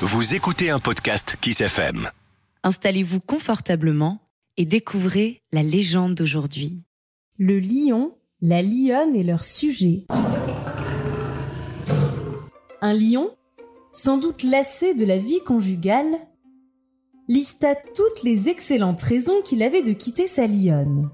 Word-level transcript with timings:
Vous 0.00 0.34
écoutez 0.34 0.70
un 0.70 0.78
podcast 0.78 1.36
Kiss 1.40 1.60
FM. 1.60 2.10
Installez-vous 2.62 3.20
confortablement 3.20 4.20
et 4.56 4.64
découvrez 4.64 5.40
la 5.52 5.62
légende 5.62 6.14
d'aujourd'hui. 6.14 6.82
Le 7.38 7.58
lion, 7.60 8.16
la 8.40 8.62
lionne 8.62 9.14
et 9.14 9.22
leur 9.22 9.44
sujet. 9.44 10.06
Un 12.80 12.94
lion, 12.94 13.30
sans 13.92 14.18
doute 14.18 14.42
lassé 14.42 14.94
de 14.94 15.04
la 15.04 15.18
vie 15.18 15.42
conjugale, 15.44 16.18
lista 17.28 17.74
toutes 17.74 18.22
les 18.22 18.48
excellentes 18.48 19.02
raisons 19.02 19.40
qu'il 19.42 19.62
avait 19.62 19.82
de 19.82 19.92
quitter 19.92 20.26
sa 20.26 20.46
lionne. 20.46 21.10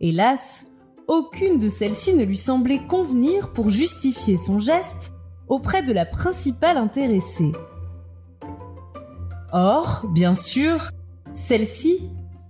Hélas, 0.00 0.66
aucune 1.08 1.58
de 1.58 1.68
celles-ci 1.68 2.14
ne 2.14 2.24
lui 2.24 2.36
semblait 2.36 2.86
convenir 2.86 3.52
pour 3.52 3.70
justifier 3.70 4.36
son 4.36 4.58
geste 4.58 5.11
auprès 5.48 5.82
de 5.82 5.92
la 5.92 6.06
principale 6.06 6.76
intéressée. 6.76 7.52
Or, 9.52 10.06
bien 10.12 10.34
sûr, 10.34 10.90
celle-ci, 11.34 12.00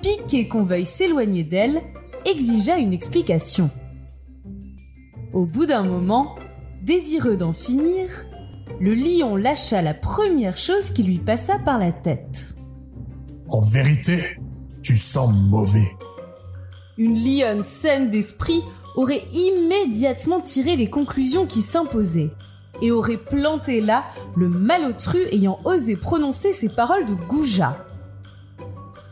piquée 0.00 0.48
qu'on 0.48 0.62
veuille 0.62 0.86
s'éloigner 0.86 1.42
d'elle, 1.42 1.80
exigea 2.24 2.78
une 2.78 2.92
explication. 2.92 3.70
Au 5.32 5.46
bout 5.46 5.66
d'un 5.66 5.82
moment, 5.82 6.36
désireux 6.82 7.36
d'en 7.36 7.52
finir, 7.52 8.08
le 8.80 8.94
lion 8.94 9.36
lâcha 9.36 9.82
la 9.82 9.94
première 9.94 10.56
chose 10.56 10.90
qui 10.90 11.02
lui 11.02 11.18
passa 11.18 11.58
par 11.58 11.78
la 11.78 11.92
tête. 11.92 12.54
En 13.48 13.60
vérité, 13.60 14.38
tu 14.82 14.96
sens 14.96 15.32
mauvais. 15.32 15.96
Une 16.98 17.14
lionne 17.14 17.62
saine 17.62 18.10
d'esprit 18.10 18.62
aurait 18.96 19.22
immédiatement 19.32 20.40
tiré 20.40 20.76
les 20.76 20.90
conclusions 20.90 21.46
qui 21.46 21.62
s'imposaient 21.62 22.30
et 22.82 22.90
aurait 22.90 23.16
planté 23.16 23.80
là 23.80 24.04
le 24.36 24.48
malotru 24.48 25.20
ayant 25.32 25.58
osé 25.64 25.96
prononcer 25.96 26.52
ces 26.52 26.68
paroles 26.68 27.06
de 27.06 27.14
goujat. 27.14 27.86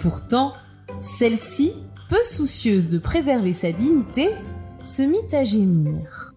Pourtant, 0.00 0.52
celle-ci, 1.00 1.72
peu 2.08 2.22
soucieuse 2.22 2.90
de 2.90 2.98
préserver 2.98 3.52
sa 3.52 3.72
dignité, 3.72 4.28
se 4.84 5.02
mit 5.02 5.34
à 5.34 5.44
gémir. 5.44 6.34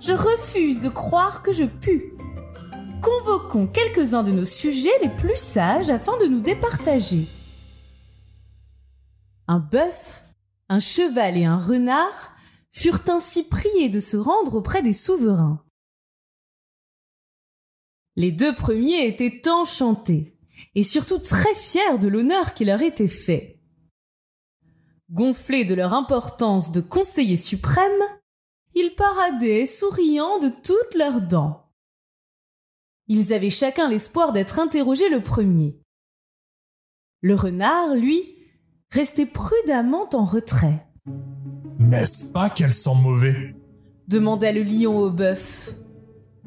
Je 0.00 0.12
refuse 0.12 0.80
de 0.80 0.88
croire 0.88 1.42
que 1.42 1.52
je 1.52 1.64
pue. 1.64 2.14
Convoquons 3.02 3.66
quelques-uns 3.66 4.22
de 4.22 4.32
nos 4.32 4.44
sujets 4.44 4.98
les 5.02 5.10
plus 5.10 5.36
sages 5.36 5.90
afin 5.90 6.16
de 6.16 6.26
nous 6.26 6.40
départager. 6.40 7.26
Un 9.46 9.58
bœuf, 9.58 10.24
un 10.68 10.78
cheval 10.78 11.36
et 11.36 11.44
un 11.44 11.58
renard 11.58 12.32
furent 12.72 13.02
ainsi 13.08 13.42
priés 13.44 13.88
de 13.88 14.00
se 14.00 14.16
rendre 14.16 14.54
auprès 14.54 14.82
des 14.82 14.92
souverains. 14.92 15.62
Les 18.18 18.32
deux 18.32 18.52
premiers 18.52 19.06
étaient 19.06 19.48
enchantés 19.48 20.36
et 20.74 20.82
surtout 20.82 21.18
très 21.18 21.54
fiers 21.54 21.98
de 22.00 22.08
l'honneur 22.08 22.52
qui 22.52 22.64
leur 22.64 22.82
était 22.82 23.06
fait. 23.06 23.60
Gonflés 25.12 25.64
de 25.64 25.76
leur 25.76 25.94
importance 25.94 26.72
de 26.72 26.80
conseillers 26.80 27.36
suprêmes, 27.36 28.02
ils 28.74 28.92
paradaient 28.96 29.66
souriant 29.66 30.40
de 30.40 30.48
toutes 30.48 30.96
leurs 30.96 31.20
dents. 31.20 31.70
Ils 33.06 33.32
avaient 33.32 33.50
chacun 33.50 33.88
l'espoir 33.88 34.32
d'être 34.32 34.58
interrogés 34.58 35.08
le 35.10 35.22
premier. 35.22 35.80
Le 37.20 37.36
renard, 37.36 37.94
lui, 37.94 38.34
restait 38.90 39.26
prudemment 39.26 40.08
en 40.12 40.24
retrait. 40.24 40.88
N'est-ce 41.78 42.32
pas 42.32 42.50
qu'elles 42.50 42.74
sont 42.74 42.96
mauvais? 42.96 43.54
demanda 44.08 44.50
le 44.50 44.64
lion 44.64 44.98
au 44.98 45.10
bœuf. 45.10 45.76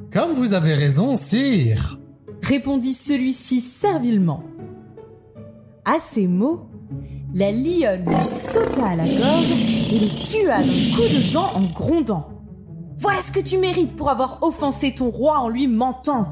Comme 0.09 0.33
vous 0.33 0.53
avez 0.53 0.73
raison, 0.73 1.15
sire, 1.15 1.99
répondit 2.41 2.93
celui-ci 2.93 3.61
servilement. 3.61 4.43
À 5.85 5.99
ces 5.99 6.27
mots, 6.27 6.69
la 7.33 7.51
lionne 7.51 8.05
lui 8.05 8.23
sauta 8.23 8.87
à 8.87 8.95
la 8.95 9.05
gorge 9.05 9.51
et 9.51 9.99
le 9.99 10.23
tua 10.23 10.59
d'un 10.59 10.95
coup 10.95 11.07
de 11.07 11.31
dent 11.31 11.49
en 11.55 11.63
grondant. 11.73 12.27
Voilà 12.97 13.21
ce 13.21 13.31
que 13.31 13.39
tu 13.39 13.57
mérites 13.57 13.95
pour 13.95 14.09
avoir 14.09 14.43
offensé 14.43 14.93
ton 14.93 15.09
roi 15.09 15.39
en 15.39 15.49
lui 15.49 15.67
mentant. 15.67 16.27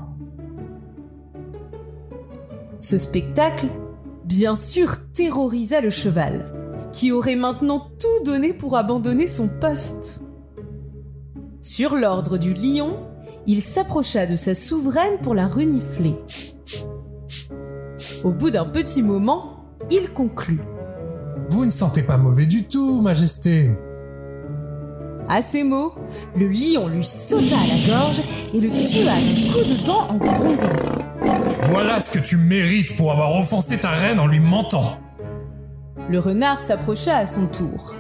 Ce 2.80 2.98
spectacle, 2.98 3.68
bien 4.26 4.56
sûr, 4.56 4.98
terrorisa 5.14 5.82
le 5.82 5.90
cheval, 5.90 6.54
qui 6.92 7.12
aurait 7.12 7.36
maintenant 7.36 7.88
tout 8.00 8.24
donné 8.24 8.54
pour 8.54 8.78
abandonner 8.78 9.28
son 9.28 9.48
poste. 9.48 10.24
Sur 11.62 11.96
l'ordre 11.96 12.38
du 12.38 12.54
lion, 12.54 12.98
il 13.50 13.64
s'approcha 13.64 14.28
de 14.28 14.36
sa 14.36 14.54
souveraine 14.54 15.18
pour 15.24 15.34
la 15.34 15.48
renifler. 15.48 16.14
Au 18.24 18.32
bout 18.32 18.52
d'un 18.52 18.66
petit 18.66 19.02
moment, 19.02 19.66
il 19.90 20.12
conclut. 20.12 20.62
Vous 21.50 21.66
ne 21.66 21.72
sentez 21.72 22.04
pas 22.04 22.20
mauvais 22.20 22.46
du 22.46 22.68
tout, 22.68 23.02
Majesté. 23.02 23.72
À 25.28 25.42
ces 25.42 25.64
mots, 25.64 25.96
le 26.36 26.48
lion 26.48 26.90
lui 26.90 27.04
sauta 27.04 27.56
à 27.56 27.68
la 27.68 27.88
gorge 27.88 28.22
et 28.54 28.62
le 28.62 28.70
tua 28.70 29.16
d'un 29.16 29.52
coup 29.52 29.68
de 29.68 29.84
dent 29.84 30.10
en 30.10 30.18
grondant. 30.18 30.70
Voilà 31.72 32.02
ce 32.02 32.12
que 32.12 32.20
tu 32.20 32.38
mérites 32.38 32.96
pour 32.96 33.12
avoir 33.12 33.36
offensé 33.36 33.80
ta 33.80 33.90
reine 33.90 34.20
en 34.20 34.28
lui 34.28 34.40
mentant. 34.40 35.00
Le 36.08 36.20
renard 36.20 36.60
s'approcha 36.60 37.18
à 37.18 37.26
son 37.26 37.48
tour. 37.48 37.96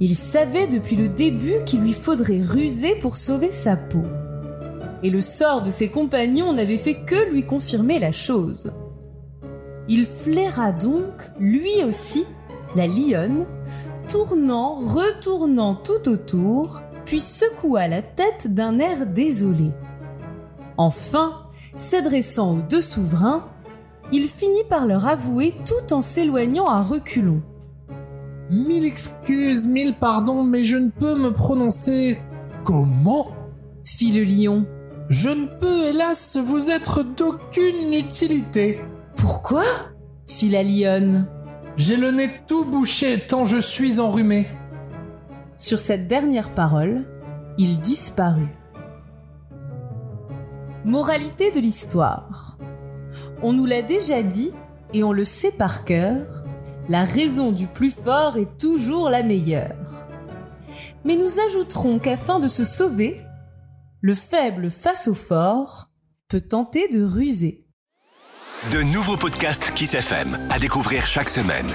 Il 0.00 0.16
savait 0.16 0.68
depuis 0.68 0.96
le 0.96 1.08
début 1.08 1.62
qu'il 1.66 1.82
lui 1.82 1.92
faudrait 1.92 2.40
ruser 2.40 2.94
pour 2.94 3.18
sauver 3.18 3.50
sa 3.50 3.76
peau. 3.76 4.04
Et 5.04 5.10
le 5.10 5.20
sort 5.20 5.62
de 5.62 5.70
ses 5.70 5.88
compagnons 5.88 6.54
n'avait 6.54 6.78
fait 6.78 7.04
que 7.04 7.30
lui 7.30 7.44
confirmer 7.44 7.98
la 7.98 8.10
chose. 8.10 8.72
Il 9.86 10.06
flaira 10.06 10.72
donc, 10.72 11.30
lui 11.38 11.84
aussi, 11.86 12.24
la 12.74 12.86
lionne, 12.86 13.44
tournant, 14.08 14.76
retournant 14.76 15.74
tout 15.74 16.08
autour, 16.08 16.80
puis 17.04 17.20
secoua 17.20 17.86
la 17.86 18.00
tête 18.00 18.54
d'un 18.54 18.78
air 18.78 19.06
désolé. 19.06 19.72
Enfin, 20.78 21.50
s'adressant 21.76 22.56
aux 22.56 22.62
deux 22.62 22.80
souverains, 22.80 23.44
il 24.10 24.24
finit 24.24 24.64
par 24.70 24.86
leur 24.86 25.06
avouer 25.06 25.54
tout 25.66 25.92
en 25.92 26.00
s'éloignant 26.00 26.66
à 26.66 26.80
reculons. 26.80 27.42
Mille 28.50 28.86
excuses, 28.86 29.66
mille 29.66 29.96
pardons, 30.00 30.44
mais 30.44 30.64
je 30.64 30.78
ne 30.78 30.88
peux 30.88 31.14
me 31.14 31.30
prononcer. 31.30 32.18
Comment? 32.64 33.26
Fit 33.84 34.12
le 34.12 34.24
lion. 34.24 34.66
Je 35.10 35.28
ne 35.28 35.46
peux, 35.46 35.84
hélas, 35.88 36.38
vous 36.38 36.70
être 36.70 37.02
d'aucune 37.02 37.92
utilité. 37.92 38.80
Pourquoi? 39.16 39.64
Fit 40.26 40.48
la 40.48 40.62
lionne. 40.62 41.28
J'ai 41.76 41.96
le 41.96 42.10
nez 42.10 42.30
tout 42.46 42.64
bouché 42.64 43.20
tant 43.20 43.44
je 43.44 43.58
suis 43.58 44.00
enrhumé. 44.00 44.46
Sur 45.58 45.78
cette 45.78 46.08
dernière 46.08 46.54
parole, 46.54 47.04
il 47.58 47.80
disparut. 47.80 48.56
Moralité 50.84 51.50
de 51.50 51.60
l'histoire. 51.60 52.56
On 53.42 53.52
nous 53.52 53.66
l'a 53.66 53.82
déjà 53.82 54.22
dit 54.22 54.52
et 54.94 55.04
on 55.04 55.12
le 55.12 55.24
sait 55.24 55.52
par 55.52 55.84
cœur, 55.84 56.44
la 56.88 57.04
raison 57.04 57.52
du 57.52 57.66
plus 57.66 57.90
fort 57.90 58.38
est 58.38 58.58
toujours 58.58 59.10
la 59.10 59.22
meilleure. 59.22 59.74
Mais 61.04 61.16
nous 61.16 61.40
ajouterons 61.46 61.98
qu'afin 61.98 62.40
de 62.40 62.48
se 62.48 62.64
sauver, 62.64 63.20
le 64.04 64.14
faible 64.14 64.70
face 64.70 65.08
au 65.08 65.14
fort 65.14 65.88
peut 66.28 66.42
tenter 66.42 66.88
de 66.88 67.02
ruser. 67.02 67.64
De 68.70 68.82
nouveaux 68.92 69.16
podcasts 69.16 69.72
Kiss 69.72 69.94
FM 69.94 70.46
à 70.50 70.58
découvrir 70.58 71.06
chaque 71.06 71.30
semaine. 71.30 71.66